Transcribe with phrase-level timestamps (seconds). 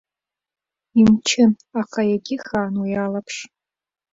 [1.01, 1.51] Имчын,
[1.81, 3.35] аха иагьыхаан уи алаԥш!